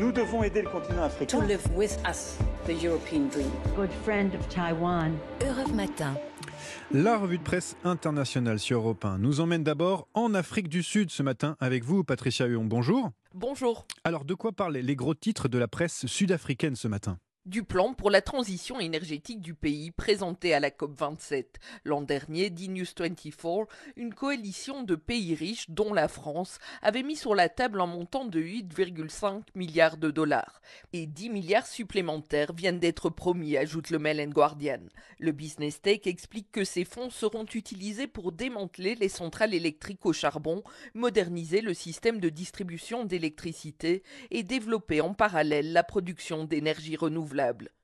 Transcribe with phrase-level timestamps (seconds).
[0.00, 1.38] Nous devons aider le continent africain.
[1.38, 3.50] To live with us, the European dream.
[3.74, 5.12] Good friend of Taiwan.
[5.40, 6.14] Europe Matin.
[6.92, 11.10] La revue de presse internationale sur Europe 1 nous emmène d'abord en Afrique du Sud
[11.10, 12.64] ce matin avec vous, Patricia Huon.
[12.64, 13.10] Bonjour.
[13.34, 13.86] Bonjour.
[14.04, 17.18] Alors, de quoi parlent les gros titres de la presse sud-africaine ce matin?
[17.46, 21.44] Du plan pour la transition énergétique du pays présenté à la COP27.
[21.84, 27.36] L'an dernier, D-News 24, une coalition de pays riches, dont la France, avait mis sur
[27.36, 30.60] la table un montant de 8,5 milliards de dollars.
[30.92, 34.80] Et 10 milliards supplémentaires viennent d'être promis, ajoute le Mail and Guardian.
[35.20, 40.12] Le Business Tech explique que ces fonds seront utilisés pour démanteler les centrales électriques au
[40.12, 44.02] charbon, moderniser le système de distribution d'électricité
[44.32, 47.35] et développer en parallèle la production d'énergie renouvelable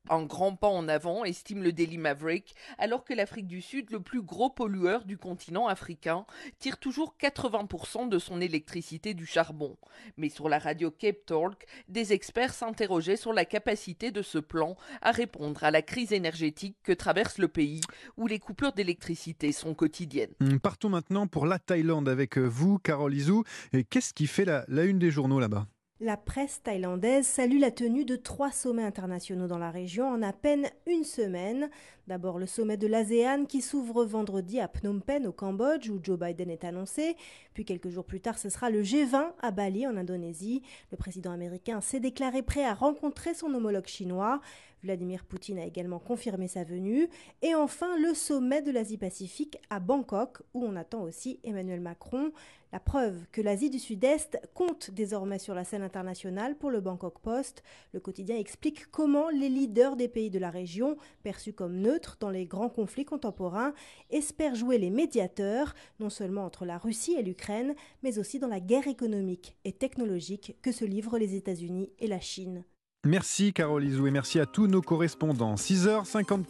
[0.09, 4.01] un grand pas en avant, estime le Daily Maverick, alors que l'Afrique du Sud, le
[4.01, 6.27] plus gros pollueur du continent africain,
[6.59, 9.77] tire toujours 80% de son électricité du charbon.
[10.17, 14.77] Mais sur la radio Cape Talk, des experts s'interrogeaient sur la capacité de ce plan
[15.01, 17.81] à répondre à la crise énergétique que traverse le pays,
[18.17, 20.35] où les coupures d'électricité sont quotidiennes.
[20.41, 23.45] Hum, partons maintenant pour la Thaïlande avec vous, Carole Izou.
[23.91, 25.67] Qu'est-ce qui fait la une des journaux là-bas?
[26.03, 30.33] La presse thaïlandaise salue la tenue de trois sommets internationaux dans la région en à
[30.33, 31.71] peine une semaine.
[32.09, 36.19] D'abord le sommet de l'ASEAN qui s'ouvre vendredi à Phnom Penh au Cambodge où Joe
[36.19, 37.17] Biden est annoncé.
[37.55, 40.63] Puis quelques jours plus tard ce sera le G20 à Bali en Indonésie.
[40.91, 44.41] Le président américain s'est déclaré prêt à rencontrer son homologue chinois.
[44.83, 47.09] Vladimir Poutine a également confirmé sa venue.
[47.43, 52.33] Et enfin le sommet de l'Asie-Pacifique à Bangkok où on attend aussi Emmanuel Macron.
[52.73, 57.21] La preuve que l'Asie du Sud-Est compte désormais sur la scène internationale pour le Bangkok
[57.21, 57.63] Post.
[57.93, 62.31] Le quotidien explique comment les leaders des pays de la région, perçus comme neutres dans
[62.31, 63.75] les grands conflits contemporains,
[64.09, 68.61] espèrent jouer les médiateurs, non seulement entre la Russie et l'Ukraine, mais aussi dans la
[68.61, 72.65] guerre économique et technologique que se livrent les États-Unis et la Chine.
[73.05, 75.57] Merci Carole Izou et merci à tous nos correspondants.
[75.57, 76.41] 6h54.